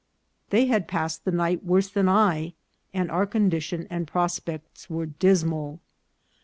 [0.49, 2.53] They had passed the night worse than I,
[2.91, 5.79] and our condition and prospects were dismal.